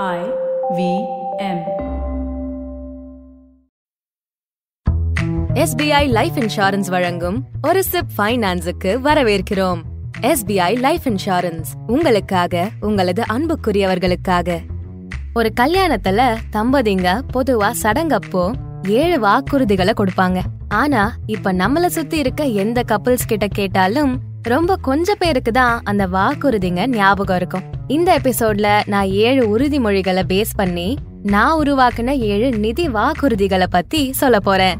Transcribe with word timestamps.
I 0.00 0.20
V 0.76 0.82
M. 1.38 1.58
SBI 5.54 6.08
life 6.08 6.32
insurance 6.34 6.88
வழங்கும் 6.88 7.44
ஒரு 7.62 7.84
chip 7.84 8.06
ஃபைனான்ஸுக்கு 8.18 8.92
வரவேற்கிறோம். 9.06 9.80
எஸ்பிஐ 10.20 10.78
லைஃப் 10.78 11.00
இன்சூரன்ஸ் 11.04 11.72
உங்களுக்காக 11.86 12.68
உங்களது 12.80 13.22
அன்புக்குரியவர்களுக்காக. 13.32 14.60
ஒரு 15.34 15.52
கல்யாணத்துல 15.60 16.36
தம்பதிங்க 16.52 17.20
பொதுவா 17.34 17.70
சடங்கப்போ 17.82 18.54
ஏழு 18.88 19.20
வாக்குறுதிகளை 19.28 19.92
கொடுப்பாங்க. 19.96 20.40
ஆனா 20.68 21.16
இப்ப 21.26 21.52
நம்மள 21.52 21.86
சுத்தி 21.86 22.18
இருக்க 22.18 22.44
எந்த 22.44 22.82
கப்பிள்ஸ் 22.88 23.26
கிட்ட 23.26 23.46
கேட்டாலும் 23.46 24.20
ரொம்ப 24.42 24.76
கொஞ்ச 24.76 25.14
பேருக்கு 25.14 25.52
தான் 25.52 25.80
அந்த 25.84 26.06
வாக்குறுதிங்க 26.06 26.86
ஞாபகம் 26.86 27.36
இருக்கும். 27.36 27.80
இந்த 27.94 28.10
எபிசோட்ல 28.18 28.68
நான் 28.86 29.08
ஏழு 29.08 29.42
உறுதிமொழிகளை 29.52 30.22
பேஸ் 30.32 30.52
பண்ணி 30.56 30.98
நான் 31.22 31.58
உருவாக்குன 31.62 32.10
ஏழு 32.18 32.48
நிதி 32.58 32.88
வாக்குறுதிகளை 32.88 33.66
பத்தி 33.70 34.12
சொல்ல 34.12 34.36
போறேன். 34.40 34.78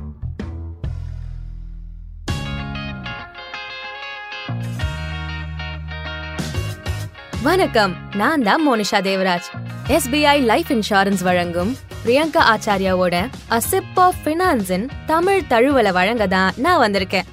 வணக்கம் 7.43 7.95
நான் 8.15 8.43
தான் 8.43 8.63
Monisha 8.69 9.01
Devaraj. 9.09 9.49
SBI 9.89 10.37
life 10.43 10.71
insurance 10.71 11.23
வழங்கும் 11.23 11.77
பிரியங்கா 12.05 12.45
ஆச்சாரியாவோட 12.55 13.29
அ 13.51 13.61
சிப் 13.61 14.01
ஆஃப் 14.07 14.23
ஃபினான்ஸின் 14.25 14.89
தமிழ் 15.07 15.43
தழுவலை 15.51 15.93
வழங்க 15.93 16.27
தான் 16.27 16.53
நான் 16.57 16.83
வந்திருக்கேன். 16.87 17.29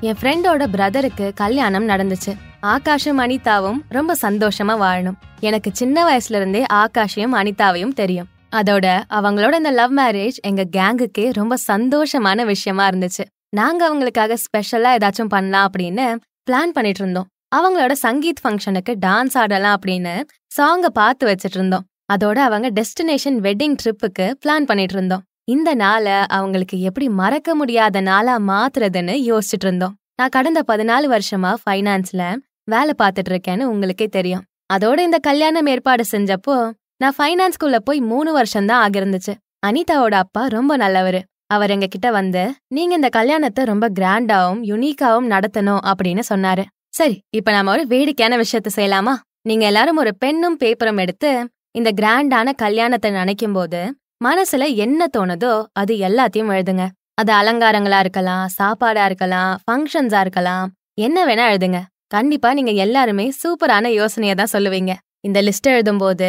என் 0.00 0.16
ஃப்ரெண்டோட 0.22 0.66
பிரதருக்கு 0.72 1.32
கல்யாணம் 1.34 1.88
நடந்துச்சு. 1.88 2.34
ஆகாஷும் 2.62 3.20
அனிதாவும் 3.20 3.80
ரொம்ப 3.88 4.16
சந்தோஷமா 4.22 4.74
வாழணும். 4.82 5.14
எனக்கு 5.40 5.70
சின்ன 5.72 6.04
வயசுல 6.04 6.34
இருந்தே 6.34 6.64
ஆகாஷையும் 6.72 7.34
அனிதாவையும் 7.34 7.92
தெரியும். 7.92 8.26
அதோட 8.56 9.02
அவங்களோட 9.10 9.54
இந்த 9.54 9.70
லவ் 9.70 9.98
மேரேஜ் 9.98 10.36
எங்க 10.42 10.64
கேங்குக்கே 10.76 11.32
ரொம்ப 11.32 11.56
சந்தோஷமான 11.72 12.44
விஷயமா 12.44 12.88
இருந்துச்சு. 12.88 13.24
நாங்க 13.48 13.94
அவங்களுக்காக 13.94 14.36
ஸ்பெஷலா 14.36 14.90
ஏதாச்சும் 14.96 15.28
பண்ணலாம் 15.28 15.70
அப்படின்னு 15.70 16.16
பிளான் 16.50 16.72
பண்ணிட்டு 16.72 17.00
இருந்தோம் 17.00 17.26
அவங்களோட 17.56 17.92
சங்கீத் 18.02 18.40
ஃபங்க்ஷனுக்கு 18.44 18.94
டான்ஸ் 19.06 19.38
ஆடலாம் 19.38 19.80
அப்படின்னு 19.80 20.20
சாங்க 20.56 20.86
பார்த்து 20.92 21.26
வச்சிட்டு 21.26 21.54
இருந்தோம் 21.54 21.84
அதோட 22.12 22.38
அவங்க 22.38 22.70
டெஸ்டினேஷன் 22.70 23.38
வெட்டிங் 23.40 23.76
ட்ரிப்புக்கு 23.82 24.34
பிளான் 24.46 24.66
பண்ணிட்டு 24.66 24.94
இருந்தோம் 24.94 25.22
இந்த 25.44 25.74
நாளை 25.74 26.12
அவங்களுக்கு 26.12 26.80
எப்படி 26.80 27.08
மறக்க 27.08 27.54
முடியாத 27.54 28.00
நாளா 28.00 28.38
மாத்துறதுன்னு 28.38 29.14
யோசிச்சுட்டு 29.26 29.66
இருந்தோம் 29.66 29.96
நான் 30.16 30.28
கடந்த 30.28 30.62
பதினாலு 30.66 31.18
வருஷமா 31.18 31.54
ஃபைனான்ஸ்ல 31.64 32.36
வேலை 32.72 32.92
பார்த்துட்டு 33.02 33.32
இருக்கேன்னு 33.32 33.64
உங்களுக்கே 33.72 34.06
தெரியும். 34.16 34.44
அதோட 34.74 34.98
இந்த 35.08 35.18
கல்யாணம் 35.28 35.68
ஏற்பாடு 35.72 36.04
செஞ்சப்போ 36.12 36.56
நான் 37.02 37.16
ஃபைனான்ஸ்குள்ள 37.16 37.76
போய் 37.88 38.00
மூணு 38.12 38.30
வருஷம் 38.32 38.68
தான் 38.70 38.82
ஆகிருந்துச்சு. 38.86 39.32
அனிதாவோட 39.66 40.14
அப்பா 40.24 40.42
ரொம்ப 40.56 40.72
நல்லவரு. 40.76 41.20
அவர் 41.54 41.72
எங்க 41.74 41.86
கிட்ட 41.86 42.08
வந்து 42.10 42.42
நீங்க 42.76 42.92
இந்த 42.94 43.08
கல்யாணத்தை 43.08 43.64
ரொம்ப 43.64 43.86
கிராண்டாவும் 43.98 44.62
யுனிக்காவும் 44.70 45.28
நடத்தணும் 45.34 45.82
அப்படின்னு 45.90 46.22
சொன்னாரு. 46.32 46.64
சரி 46.98 47.16
இப்ப 47.38 47.50
நாம 47.52 47.70
ஒரு 47.70 47.84
வேடிக்கையான 47.86 48.34
விஷயத்த 48.42 48.70
செய்யலாமா? 48.78 49.14
நீங்க 49.42 49.64
எல்லாரும் 49.64 50.00
ஒரு 50.02 50.12
பெண்ணும் 50.22 50.58
பேப்பரும் 50.62 51.00
எடுத்து 51.04 51.30
இந்த 51.78 51.90
கிராண்டான 52.00 52.54
கல்யாணத்தை 52.64 53.10
நினைக்கும் 53.10 53.56
போது 53.58 53.80
மனசுல 54.24 54.66
என்ன 54.84 55.08
தோணுதோ 55.16 55.52
அது 55.72 55.94
எல்லாத்தையும் 56.08 56.52
எழுதுங்க. 56.54 56.84
அது 57.20 57.30
அலங்காரங்களா 57.32 57.98
இருக்கலாம் 58.04 58.46
சாப்பாடா 58.58 59.04
இருக்கலாம் 59.04 59.52
ஃபங்க்ஷன்ஸா 59.64 60.20
இருக்கலாம் 60.26 60.66
என்ன 61.06 61.18
வேணா 61.26 61.44
எழுதுங்க. 61.52 61.80
கண்டிப்பா 62.10 62.48
நீங்க 62.56 62.72
எல்லாருமே 62.84 63.26
சூப்பரான 63.42 63.90
யோசனைய 64.00 64.34
தான் 64.40 64.52
சொல்லுவீங்க. 64.52 64.92
இந்த 65.20 65.38
லிஸ்ட் 65.46 65.68
எழுதும்போது 65.72 66.28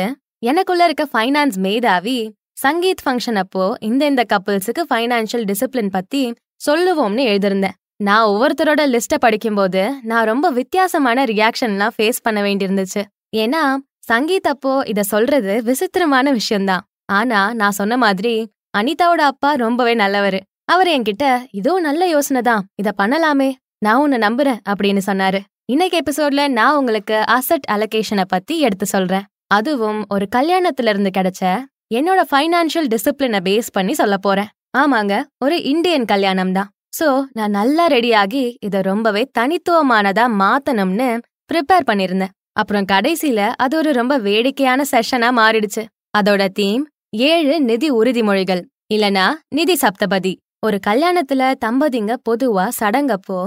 எனக்குள்ள 0.50 0.84
இருக்க 0.88 1.04
ஃபைனான்ஸ் 1.14 1.58
மேதாவி 1.66 2.18
சங்கீத் 2.64 3.04
ஃபங்க்ஷன் 3.06 3.40
அப்போ 3.42 3.64
இந்த 3.90 4.04
இந்த 4.12 4.24
கப்பிள்ஸுக்கு 4.34 4.84
ஃபைனான்ஷியல் 4.90 5.46
டிசிப்ளின் 5.50 5.92
பத்தி 5.98 6.22
சொல்லுவோம்னு 6.68 7.24
எழுதிருந்தேன். 7.32 7.76
நான் 8.08 8.28
ஒவ்வொருத்தரோட 8.32 8.82
லிஸ்ட 8.94 9.16
படிக்கும்போது 9.26 9.82
நான் 10.02 10.28
ரொம்ப 10.32 10.48
வித்தியாசமான 10.50 11.26
ரியாக்ஷன்லாம் 11.32 11.96
ஃபேஸ் 11.96 12.24
பண்ண 12.26 12.40
வேண்டியிருந்துச்சு. 12.42 13.02
ஏன்னா 13.44 13.62
சங்கீத் 14.10 14.50
அப்போ 14.54 14.74
இத 14.92 15.04
சொல்றது 15.04 15.54
விசித்திரமான 15.70 16.32
விஷயம்தான். 16.32 16.86
ஆனா 17.18 17.40
நான் 17.54 17.78
சொன்ன 17.80 17.98
மாதிரி 17.98 18.34
அனிதாவோட 18.78 19.22
அப்பா 19.32 19.52
ரொம்பவே 19.66 19.94
நல்லவரு. 19.96 20.40
அவர் 20.66 20.88
என்கிட்ட 20.88 21.26
இதோ 21.52 21.74
நல்ல 21.80 22.08
யோசனை 22.08 22.42
தான். 22.42 22.66
இத 22.82 22.90
பண்ணலாமே. 23.02 23.50
நான் 23.86 24.02
உன்னை 24.04 24.18
நம்புறேன் 24.28 24.60
அப்படின்னு 24.72 25.02
சொன்னாரு. 25.10 25.40
இன்னைக்கு 25.72 25.98
எபிசோட்ல 26.02 26.42
நான் 26.48 26.76
உங்களுக்கு 26.76 27.16
அசட் 27.36 27.66
அலோகேஷனை 27.72 28.24
பத்தி 28.28 28.60
எடுத்து 28.60 28.86
சொல்றேன். 28.86 29.24
அதுவும் 29.48 30.06
ஒரு 30.10 30.26
கல்யாணத்துல 30.36 30.92
இருந்து 30.92 31.10
கிடைச்ச 31.18 31.42
என்னோட 31.96 32.20
ஃபைனான்ஷியல் 32.30 32.88
டிசிப்ளினை 32.94 33.40
பேஸ் 33.48 33.68
பண்ணி 33.72 33.94
சொல்ல 33.94 34.18
போறேன். 34.18 34.50
ஆமாங்க 34.78 35.14
ஒரு 35.44 35.56
இந்தியன் 35.64 36.06
கல்யாணம் 36.06 36.52
தான். 36.52 36.70
சோ 37.00 37.08
நான் 37.32 37.54
நல்லா 37.58 37.88
ரெடியாகி 37.88 38.44
இத 38.68 38.82
ரொம்பவே 38.82 39.24
தனித்துவமானதா 39.40 40.26
மாத்தணும்னு 40.42 41.10
ப்ரிப்பேர் 41.52 41.88
பண்ணிருந்தேன் 41.90 42.34
அப்புறம் 42.62 42.88
கடைசியில 42.92 43.50
அது 43.66 43.78
ஒரு 43.78 43.92
ரொம்ப 43.92 44.18
வேடிக்கையான 44.28 44.86
செஷனா 44.92 45.32
மாறிடுச்சு. 45.42 45.84
அதோட 46.18 46.48
தீம் 46.60 46.86
ஏழு 47.32 47.58
நிதி 47.62 47.90
உறுதிமொழிகள் 47.92 48.64
இல்லனா 48.94 49.26
நிதி 49.56 49.78
சப்தபதி. 49.84 50.34
ஒரு 50.68 50.80
கல்யாணத்துல 50.88 51.52
தம்பதிங்க 51.66 52.16
பொதுவா 52.30 52.68
சடங்கப்போ 52.80 53.42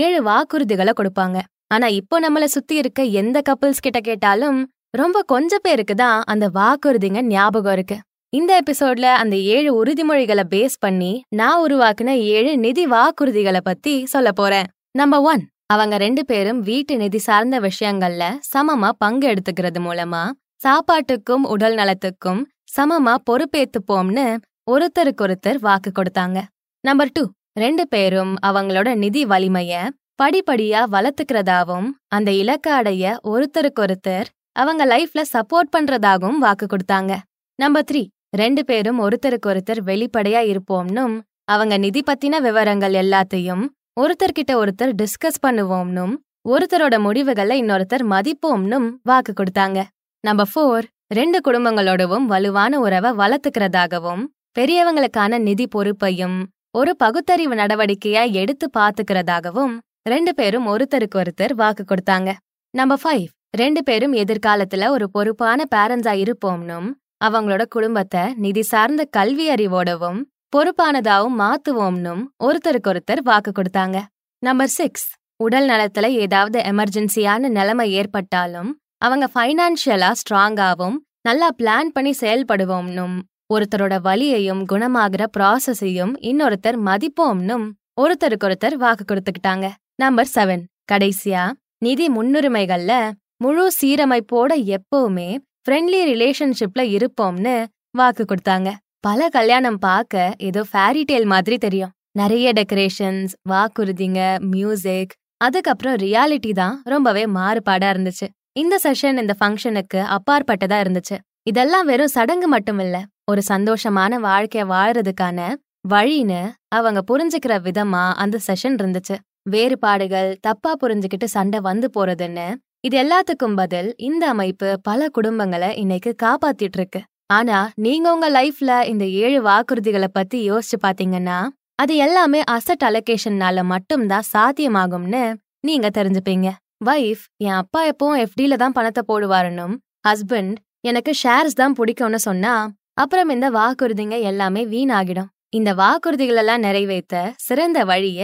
ஏழு 0.00 0.22
வாக்குறுதிகளை 0.30 0.94
கொடுப்பாங்க. 1.00 1.38
ஆனா 1.70 1.86
இப்போ 2.00 2.16
நம்மள 2.20 2.44
சுத்தி 2.44 2.74
இருக்க 2.76 3.02
எந்த 3.20 3.42
கப்பிள்ஸ் 3.48 3.84
கிட்ட 3.86 4.00
கேட்டாலும் 4.00 4.58
ரொம்ப 4.90 5.22
கொஞ்ச 5.22 5.58
பேருக்கு 5.58 5.94
தான் 5.94 6.18
அந்த 6.22 6.46
வாக்குறுதிங்க 6.58 7.20
ஞாபகம் 7.22 7.72
இருக்கு. 7.72 7.96
இந்த 8.32 8.52
எபிசோட்ல 8.62 9.06
அந்த 9.22 9.36
ஏழு 9.54 9.70
உறுதிமொழிகளை 9.78 10.44
பேஸ் 10.54 10.76
பண்ணி 10.78 11.12
நான் 11.28 11.62
உருவாக்குன 11.66 12.14
ஏழு 12.36 12.52
நிதி 12.56 12.84
வாக்குறுதிகளை 12.86 13.60
பத்தி 13.64 13.94
சொல்ல 14.06 14.30
போறேன். 14.32 14.68
நம்பர் 14.98 15.24
ஒன் 15.32 15.42
அவங்க 15.66 15.94
ரெண்டு 15.96 16.24
பேரும் 16.24 16.60
வீட்டு 16.60 16.96
நிதி 16.96 17.18
சார்ந்த 17.18 17.56
விஷயங்கள்ல 17.60 18.24
சமமா 18.52 18.90
பங்கு 18.98 19.26
எடுத்துக்கிறது 19.28 19.80
மூலமா 19.86 20.24
சாப்பாட்டுக்கும் 20.56 21.44
உடல் 21.54 21.74
நலத்துக்கும் 21.74 22.42
சமமா 22.76 23.14
பொறுப்பேத்துப்போம்னு 23.28 24.26
ஒருத்தருக்கொருத்தர் 24.70 25.58
வாக்கு 25.60 25.90
கொடுத்தாங்க. 25.92 26.38
நம்பர் 26.84 27.12
டூ 27.12 27.24
ரெண்டு 27.58 27.84
பேரும் 27.88 28.32
அவங்களோட 28.46 28.88
நிதி 28.94 29.24
வலிமைய 29.26 29.74
படிப்படியா 30.18 30.80
வளர்த்துக்கிறதாவும் 30.92 31.88
அந்த 32.08 32.30
இலக்க 32.32 32.66
அடைய 32.74 33.04
ஒருத்தருக்கொருத்தர் 33.32 34.28
அவங்க 34.52 34.82
லைஃப்ல 34.86 35.22
சப்போர்ட் 35.32 35.72
பண்றதாகவும் 35.76 36.38
வாக்கு 36.44 36.66
கொடுத்தாங்க. 36.66 37.12
நம்பர் 37.58 37.86
த்ரீ 37.88 38.02
ரெண்டு 38.30 38.62
பேரும் 38.64 38.98
ஒருத்தருக்கு 39.04 39.48
ஒருத்தர் 39.52 39.80
வெளிப்படையா 39.88 40.40
இருப்போம்னும் 40.52 41.14
அவங்க 41.44 41.74
நிதி 41.84 42.02
பத்தின 42.06 42.40
விவரங்கள் 42.40 42.94
எல்லாத்தையும் 43.02 43.64
ஒருத்தர்கிட்ட 44.00 44.52
ஒருத்தர் 44.62 44.92
டிஸ்கஸ் 45.00 45.42
பண்ணுவோம்னும் 45.46 46.14
ஒருத்தரோட 46.48 46.96
முடிவுகளை 47.06 47.54
இன்னொருத்தர் 47.62 48.04
மதிப்போம்னும் 48.12 48.88
வாக்கு 49.02 49.32
கொடுத்தாங்க. 49.32 49.78
நம்பர் 50.24 50.50
ஃபோர் 50.52 50.86
ரெண்டு 51.14 51.38
குடும்பங்களோடவும் 51.46 52.26
வலுவான 52.32 52.78
உறவை 52.78 53.10
வளர்த்துக்கிறதாகவும் 53.20 54.22
பெரியவங்களுக்கான 54.58 55.38
நிதி 55.38 55.66
பொறுப்பையும் 55.66 56.38
ஒரு 56.70 56.92
பகுத்தறிவு 56.96 57.54
நடவடிக்கையா 57.54 58.22
எடுத்து 58.40 58.66
பாத்துக்கிறதாகவும் 58.78 59.74
ரெண்டு 60.06 60.32
பேரும் 60.38 60.66
ஒருத்தருக்கு 60.72 61.16
ஒருத்தர் 61.20 61.52
வாக்கு 61.60 61.84
கொடுத்தாங்க. 61.84 62.30
நம்பர் 62.74 63.00
ஃபைவ் 63.02 63.24
ரெண்டு 63.60 63.80
பேரும் 63.82 64.12
எதிர்காலத்துல 64.22 64.88
ஒரு 64.94 65.06
பொறுப்பான 65.14 65.64
பேரண்ட்ஸா 65.74 66.12
இருப்போம்னும் 66.24 66.88
அவங்களோட 67.26 67.62
குடும்பத்தை 67.74 68.22
நிதி 68.44 68.62
சார்ந்த 68.70 69.02
கல்வி 69.16 69.46
அறிவோடவும் 69.54 70.20
பொறுப்பானதாவும் 70.54 71.36
மாத்துவோம்னும் 71.42 72.22
ஒருத்தருக்கு 72.46 72.90
ஒருத்தர் 72.92 73.22
வாக்கு 73.28 73.52
கொடுத்தாங்க. 73.52 73.96
நம்பர் 74.42 74.72
சிக்ஸ் 74.78 75.06
உடல் 75.44 75.66
நலத்துல 75.70 76.10
ஏதாவது 76.24 76.58
எமர்ஜென்சியான 76.72 77.48
நிலைமை 77.56 77.86
ஏற்பட்டாலும் 78.00 78.70
அவங்க 79.06 79.26
ஃபைனான்ஷியலா 79.34 80.10
ஸ்ட்ராங்காவும் 80.20 80.98
நல்லா 81.28 81.48
பிளான் 81.60 81.90
பண்ணி 81.96 82.12
செயல்படுவோம்னும் 82.20 83.16
ஒருத்தரோட 83.54 83.94
வலியையும் 84.06 84.62
குணமாகிற 84.72 85.24
ப்ராசஸையும் 85.36 86.14
இன்னொருத்தர் 86.30 86.78
மதிப்போம்னும் 86.88 87.66
ஒருத்தருக்கொருத்தர் 88.02 88.76
வாக்கு 88.84 89.04
கொடுத்துக்கிட்டாங்க. 89.04 89.66
Number 89.98 90.32
seven. 90.34 90.62
கடைசியா 90.92 91.42
நிதி 91.78 92.06
முன்னுரிமைகள்ல 92.08 92.92
முழு 93.36 93.64
சீரமைப்போட 93.80 94.52
எப்பவுமே 94.74 95.28
ஃப்ரெண்ட்லி 95.64 96.00
ரிலேஷன்ஷிப்ல 96.10 96.82
இருப்போம்னு 96.96 97.54
வாக்கு 97.90 98.24
கொடுத்தாங்க. 98.24 98.68
பல 99.00 99.28
கல்யாணம் 99.28 99.78
பார்க்க 99.78 100.34
ஏதோ 100.38 100.62
ஃபேரி 100.72 101.02
டேல் 101.04 101.24
மாதிரி 101.24 101.56
தெரியும். 101.58 101.92
நிறைய 102.12 102.52
டெக்கரேஷன்ஸ் 102.52 103.32
வாக்குறுதிங்க 103.50 104.20
மியூசிக் 104.52 105.14
அதுக்கப்புறம் 105.36 105.96
ரியாலிட்டி 105.96 106.52
தான் 106.52 106.76
ரொம்பவே 106.84 107.24
மாறுபாடா 107.38 107.88
இருந்துச்சு. 107.94 108.26
இந்த 108.52 108.74
செஷன் 108.84 109.20
இந்த 109.22 109.34
ஃபங்க்ஷனுக்கு 109.40 110.02
அப்பாற்பட்டதா 110.16 110.78
இருந்துச்சு. 110.84 111.16
இதெல்லாம் 111.42 111.86
வெறும் 111.86 112.14
சடங்கு 112.16 112.48
மட்டும் 112.48 112.78
இல்ல 112.78 112.96
ஒரு 113.30 113.42
சந்தோஷமான 113.48 114.18
வாழ்க்கைய 114.28 114.64
வாழறதுக்கான 114.74 115.40
வழின்னு 115.88 116.42
அவங்க 116.68 117.00
புரிஞ்சுக்கிற 117.10 117.54
விதமா 117.66 118.04
அந்த 118.14 118.36
செஷன் 118.46 118.78
இருந்துச்சு. 118.80 119.16
வேறுபாடுகள் 119.46 120.30
தப்பா 120.40 120.72
புரிஞ்சுக்கிட்டு 120.82 121.24
சண்டை 121.24 121.58
வந்து 121.60 121.88
போறதுன்னு 121.96 122.46
இது 122.80 122.96
எல்லாத்துக்கும் 123.02 123.54
பதில் 123.54 123.88
இந்த 123.98 124.24
அமைப்பு 124.28 124.68
பல 124.82 125.08
குடும்பங்களை 125.18 125.70
இன்னைக்கு 125.74 126.10
காப்பாத்திட்டு 126.22 126.78
இருக்கு 126.80 127.00
ஆனா 127.26 127.58
நீங்க 127.76 128.06
உங்க 128.12 128.28
லைஃப்ல 128.30 128.72
இந்த 128.84 129.04
ஏழு 129.22 129.38
வாக்குறுதிகளை 129.42 130.08
பத்தி 130.12 130.38
யோசிச்சு 130.50 130.78
பாத்தீங்கன்னா 130.82 131.38
அது 131.78 131.94
எல்லாமே 131.96 132.40
அசட் 132.50 132.84
அலோகேஷன்னால 132.84 133.62
மட்டும்தான் 133.64 134.28
சாத்தியமாகும்னு 134.34 135.22
நீங்க 135.60 135.88
தெரிஞ்சுப்பீங்க. 135.88 136.48
வைஃப் 136.84 137.24
என் 137.36 137.58
அப்பா 137.60 137.80
எப்பவும் 137.86 138.20
எஃப்டில 138.24 138.56
தான் 138.56 138.72
பணத்தை 138.72 139.02
போடுவாருன்னும் 139.08 139.74
ஹஸ்பண்ட் 140.08 140.56
எனக்கு 140.80 141.12
ஷேர்ஸ் 141.22 141.58
தான் 141.60 141.76
பிடிக்கும்னு 141.78 142.20
சொன்னா 142.28 142.54
அப்புறம் 142.94 143.28
இந்த 143.28 143.46
வாக்குறுதிங்க 143.50 144.16
எல்லாமே 144.20 144.62
வீணாகிடும். 144.66 145.30
இந்த 145.50 145.70
வாக்குறுதிகளெல்லாம் 145.74 146.64
நிறைவேற்ற 146.66 147.16
சிறந்த 147.36 147.78
வழிய 147.84 148.22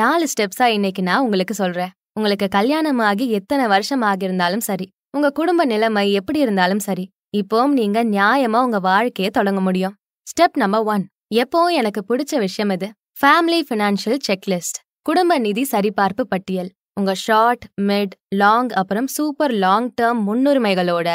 நாலு 0.00 0.24
ஸ்டெப்ஸா 0.32 0.66
இன்னைக்கு 0.76 1.02
நான் 1.02 1.22
உங்களுக்கு 1.24 1.54
சொல்றேன். 1.54 1.92
உங்களுக்கு 2.18 2.46
கல்யாணம் 2.56 2.98
ஆகி 3.08 3.26
எத்தனை 3.38 3.64
வருஷம் 3.72 4.02
ஆகியிருந்தாலும் 4.02 4.64
சரி 4.68 4.86
உங்க 5.16 5.28
குடும்ப 5.30 5.64
நிலைமை 5.64 6.02
எப்படி 6.12 6.38
இருந்தாலும் 6.38 6.82
சரி 6.86 7.04
இப்போவும் 7.38 7.74
நீங்க 7.78 7.98
நியாயமா 8.04 8.58
உங்க 8.66 8.78
வாழ்க்கைய 8.88 9.28
தொடங்க 9.38 9.60
முடியும். 9.60 9.94
ஸ்டெப் 10.30 10.58
நம்பர் 10.62 10.84
ஒன் 10.94 11.04
எப்போவும் 11.34 11.76
எனக்கு 11.80 12.02
பிடிச்ச 12.08 12.40
விஷயம் 12.46 12.74
இது 12.76 12.88
ஃபேமிலி 13.20 13.60
ஃபினான்ஷியல் 13.68 14.20
செக்லிஸ்ட் 14.28 14.80
குடும்ப 15.02 15.38
நிதி 15.46 15.64
சரிபார்ப்பு 15.72 16.26
பட்டியல். 16.28 16.70
உங்க 17.00 17.14
ஷார்ட் 17.24 17.64
மிட் 17.88 18.14
லாங் 18.42 18.70
அப்புறம் 18.82 19.08
சூப்பர் 19.16 19.56
லாங் 19.64 19.88
டேர்ம் 20.00 20.22
முன்னுரிமைகளோட 20.28 21.08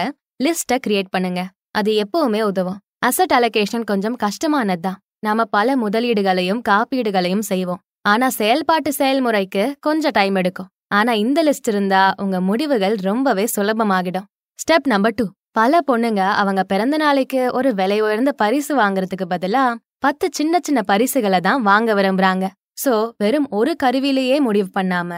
லிஸ்ட்டை 0.44 0.80
கிரியேட் 0.88 1.14
பண்ணுங்க. 1.16 1.44
அது 1.72 1.92
எப்பவுமே 2.06 2.44
உதவும். 2.52 2.82
அசட் 3.06 3.38
அலோகேஷன் 3.38 3.88
கொஞ்சம் 3.94 4.20
கஷ்டமானதுதான். 4.26 5.00
நாம 5.28 5.46
பல 5.56 5.78
முதலீடுகளையும் 5.86 6.62
காப்பீடுகளையும் 6.70 7.48
செய்வோம். 7.52 7.82
ஆனா 8.06 8.28
செயல்பாட்டு 8.30 8.92
செயல்முறைக்கு 8.98 9.64
கொஞ்சம் 9.80 10.12
டைம் 10.12 10.36
எடுக்கும். 10.36 10.70
ஆனா 10.88 11.12
இந்த 11.24 11.40
லிஸ்ட் 11.44 11.70
இருந்தா 11.72 12.02
உங்க 12.24 12.38
முடிவுகள் 12.42 12.96
ரொம்பவே 13.02 13.46
சுலபமாகிடும். 13.56 14.26
ஸ்டெப் 14.60 14.88
நம்பர் 14.94 15.16
டூ 15.16 15.26
பல 15.52 15.80
பொண்ணுங்க 15.88 16.22
அவங்க 16.42 16.62
பிறந்த 16.64 16.96
நாளைக்கு 16.98 17.42
ஒரு 17.54 17.70
விலை 17.74 17.98
உயர்ந்த 18.02 18.32
பரிசு 18.32 18.74
வாங்குறதுக்கு 18.82 19.26
பதிலா 19.30 19.64
பத்து 20.00 20.28
சின்ன 20.32 20.60
சின்ன 20.62 20.80
பரிசுகளை 20.82 21.40
தான் 21.40 21.62
வாங்க 21.62 21.94
விரும்புறாங்க. 21.94 22.46
சோ 22.84 22.94
வெறும் 23.18 23.48
ஒரு 23.50 23.72
கருவிலேயே 23.84 24.38
முடிவு 24.40 24.70
பண்ணாம 24.80 25.12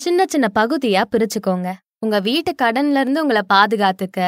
சின்ன 0.00 0.24
சின்ன 0.28 0.46
பகுதியா 0.58 1.02
பிரிச்சுக்கோங்க. 1.12 1.68
உங்க 2.04 2.16
வீட்டு 2.20 2.50
கடன்ல 2.62 3.00
இருந்து 3.02 3.22
உங்களை 3.22 3.42
பாதுகாத்துக்க 3.54 4.18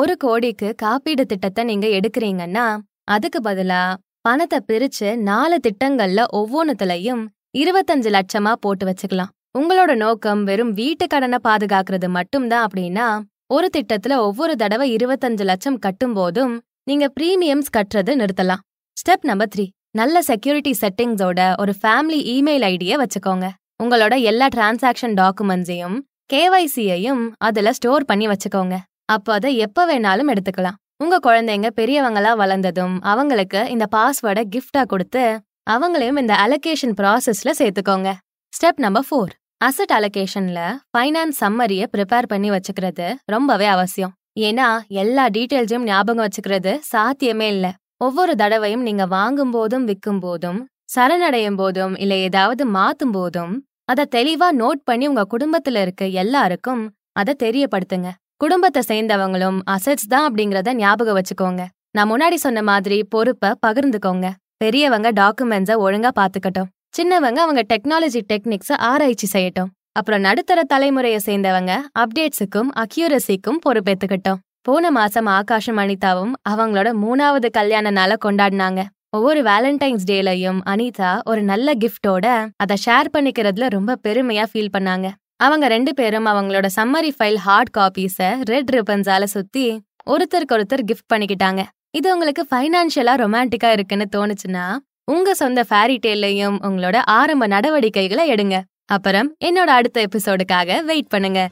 ஒரு 0.00 0.14
கோடிக்கு 0.24 0.68
காப்பீடு 0.82 1.24
திட்டத்தை 1.26 1.62
நீங்க 1.64 1.86
எடுக்கிறீங்கன்னா 1.98 2.66
அதுக்கு 3.14 3.40
பதிலா 3.48 3.80
பணத்தை 4.20 4.58
பிரிச்சு 4.68 5.08
நாலு 5.30 5.56
திட்டங்கள்ல 5.66 6.20
ஒவ்வொன்னுத்துலயும் 6.40 7.24
இருபத்தஞ்சு 7.60 8.08
லட்சமா 8.14 8.52
போட்டு 8.52 8.84
வச்சுக்கலாம். 8.86 9.30
உங்களோட 9.58 9.96
நோக்கம் 9.96 10.40
வெறும் 10.44 10.72
வீட்டு 10.72 11.04
கடனை 11.06 11.38
பாதுகாக்கிறது 11.46 12.08
மட்டும்தான் 12.16 12.64
அப்படின்னா 12.66 13.06
ஒரு 13.46 13.68
திட்டத்துல 13.76 14.14
ஒவ்வொரு 14.16 14.54
தடவை 14.56 14.86
இருபத்தஞ்சு 14.96 15.44
லட்சம் 15.50 15.78
கட்டும் 15.78 16.12
போதும் 16.12 16.54
நீங்க 16.84 17.06
பிரீமியம்ஸ் 17.20 17.70
கட்டுறது 17.76 18.12
நிறுத்தலாம். 18.20 18.62
Step 19.00 19.24
number 19.30 19.50
three. 19.54 19.64
நல்ல 19.90 20.22
செக்யூரிட்டி 20.22 20.72
செட்டிங்ஸோட 20.80 21.40
ஒரு 21.60 21.74
ஃபேமிலி 21.80 22.20
இமெயில் 22.34 22.66
ஐடியை 22.72 22.96
வச்சுக்கோங்க. 23.02 23.48
உங்களோட 23.82 24.14
எல்லா 24.30 24.46
டிரான்சாக்ஷன் 24.56 25.16
டாக்குமெண்ட்ஸையும் 25.20 25.96
கேவைசியையும் 26.32 27.24
அதுல 27.48 27.72
ஸ்டோர் 27.72 28.04
பண்ணி 28.04 28.26
வச்சுக்கோங்க. 28.26 28.76
அப்போ 29.04 29.32
அதை 29.32 29.56
எப்ப 29.56 29.86
வேணாலும் 29.90 30.32
எடுத்துக்கலாம். 30.34 30.78
உங்க 31.04 31.16
குழந்தைங்க 31.26 31.68
பெரியவங்களா 31.80 32.34
வளர்ந்ததும் 32.42 32.94
அவங்களுக்கு 33.12 33.62
இந்த 33.74 33.86
பாஸ்வேர்டை 33.96 34.44
கிஃப்டா 34.54 34.84
கொடுத்து 34.84 35.24
அவங்களையும் 35.66 36.20
இந்த 36.22 36.34
அலோகேஷன் 36.44 36.94
ப்ராசஸ்ல 36.98 37.52
சேர்த்துக்கோங்க. 37.60 38.10
ஸ்டெப் 38.52 38.80
நம்பர் 38.84 39.06
ஃபோர் 39.08 39.32
அசட் 39.60 39.94
அலோகேஷன்ல 39.96 40.60
ஃபைனான்ஸ் 40.92 41.38
சம்மரிய 41.42 41.84
ப்ரிப்பேர் 41.94 42.28
பண்ணி 42.32 42.48
வச்சுக்கிறது 42.50 43.06
ரொம்பவே 43.34 43.66
அவசியம். 43.66 44.12
ஏன்னா 44.38 44.68
எல்லா 45.02 45.24
டீட்டெயில்ஸையும் 45.28 45.86
ஞாபகம் 45.90 46.24
வச்சுக்கிறது 46.26 46.72
சாத்தியமே 46.92 47.48
இல்ல. 47.48 47.66
ஒவ்வொரு 47.98 48.32
தடவையும் 48.36 48.82
நீங்க 48.82 49.04
வாங்கும் 49.06 49.50
போதும் 49.50 49.84
விற்கும் 49.84 50.20
போதும் 50.20 50.60
சரணடையும் 50.94 51.58
போதும் 51.62 51.94
இல்ல 51.96 52.14
ஏதாவது 52.28 52.62
மாத்தும் 52.76 53.14
போதும் 53.18 53.54
அதை 53.92 54.04
தெளிவா 54.16 54.48
நோட் 54.62 54.80
பண்ணி 54.84 55.04
உங்க 55.08 55.24
குடும்பத்துல 55.34 55.80
இருக்க 55.80 56.04
எல்லாருக்கும் 56.22 56.82
அதை 57.12 57.32
தெரியப்படுத்துங்க. 57.44 58.08
குடும்பத்தை 58.36 58.82
சேர்ந்தவங்களும் 58.88 59.58
அசட்ஸ் 59.74 60.08
தான் 60.08 60.26
அப்படிங்கறத 60.28 60.74
ஞாபகம் 60.74 61.16
வச்சுக்கோங்க. 61.18 61.62
நான் 61.90 62.10
முன்னாடி 62.12 62.36
சொன்ன 62.46 62.62
மாதிரி 62.62 62.98
பொறுப்பை 63.14 63.50
பகிர்ந்துக்கோங்க. 63.66 64.26
பெரியவங்க 64.62 65.08
டாக்குமெண்ட்ஸை 65.20 65.74
ஒழுங்கா 65.86 66.10
பாத்துக்கட்டும் 66.18 66.68
சின்னவங்க 66.96 67.38
அவங்க 67.44 67.62
டெக்னாலஜி 67.72 68.20
டெக்னிக்ஸை 68.30 68.76
ஆராய்ச்சி 68.90 69.26
செய்யட்டும். 69.32 69.70
அப்புறம் 69.92 70.22
நடுத்தர 70.26 70.60
தலைமுறையை 70.72 71.18
சேர்ந்தவங்க 71.26 71.72
அப்டேட்ஸுக்கும் 72.02 72.70
அக்யூரசிக்கும் 72.82 73.58
பொறுப்பேத்துக்கட்டும். 73.64 74.40
போன 74.62 74.90
மாசம் 74.90 75.28
ஆகாஷம் 75.38 75.80
அனிதாவும் 75.82 76.32
அவங்களோட 76.50 76.88
மூணாவது 77.02 77.50
கல்யாண 77.58 77.90
நாளை 77.98 78.16
கொண்டாடினாங்க. 78.24 78.80
ஒவ்வொரு 79.16 79.42
வேலண்டைன்ஸ் 79.50 80.08
டேலையும் 80.10 80.60
அனிதா 80.72 81.10
ஒரு 81.30 81.42
நல்ல 81.42 81.74
கிஃப்டோட 81.82 82.26
அதை 82.56 82.76
ஷேர் 82.86 83.14
பண்ணிக்கிறதுல 83.16 83.68
ரொம்ப 83.76 83.98
பெருமையா 84.06 84.46
ஃபீல் 84.52 84.74
பண்ணாங்க. 84.76 85.06
அவங்க 85.46 85.66
ரெண்டு 85.68 85.92
பேரும் 85.94 86.28
அவங்களோட 86.32 86.66
சம்மரி 86.78 87.12
ஃபைல் 87.16 87.40
ஹார்ட் 87.46 87.74
காப்பீஸ 87.78 88.18
ரெட் 88.52 88.70
ரிப்பன்ஸால 88.76 89.24
சுத்தி 89.36 89.66
ஒருத்தருக்கு 90.14 90.54
ஒருத்தர் 90.56 90.88
கிஃப்ட் 90.90 91.10
பண்ணிக்கிட்டாங்க. 91.12 91.62
இது 91.96 92.12
உங்களுக்கு 92.12 92.46
ஃபைனான்ஷியலா 92.50 93.14
ரொமான்டிக்கா 93.16 93.72
இருக்குன்னு 93.72 94.08
தோணுச்சுன்னா 94.16 94.76
உங்க 95.04 95.34
சொந்த 95.34 95.64
ஃபேரி 95.70 95.98
டேல்லையும் 96.06 96.56
உங்களோட 96.62 96.96
ஆரம்ப 96.96 97.46
நடவடிக்கைகளை 97.46 98.32
எடுங்க. 98.32 98.60
அப்புறம் 98.84 99.36
என்னோட 99.44 99.72
அடுத்த 99.78 100.06
எபிசோடுக்காக 100.08 100.84
வெயிட் 100.84 101.08
பண்ணுங்க. 101.08 101.48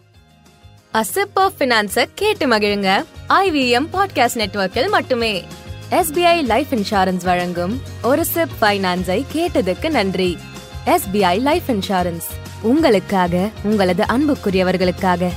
அசிப் 0.92 1.34
ஆஃப் 1.34 1.52
பினான்ஸ 1.58 2.04
கேட்டு 2.14 2.46
மகிழுங்க. 2.46 3.04
ஐவிஎம் 3.28 3.86
பாட்காஸ்ட் 3.92 4.34
நெட்வொர்க்கில் 4.34 4.88
மட்டுமே. 4.88 5.44
எஸ்பிஐ 5.90 6.44
லைஃப் 6.44 6.66
இன்சூரன்ஸ் 6.70 7.24
வழங்கும் 7.24 7.80
ஒரு 8.02 8.24
சிப் 8.24 8.54
ஃபைனான்ஸை 8.60 9.24
கேட்டதுக்கு 9.32 9.90
நன்றி. 9.90 10.38
எஸ்பிஐ 10.86 11.40
லைஃப் 11.40 11.68
இன்சூரன்ஸ் 11.68 12.28
உங்களுக்காக 12.62 13.48
உங்களது 13.62 14.02
அன்புக்குரியவர்களுக்காக. 14.02 15.30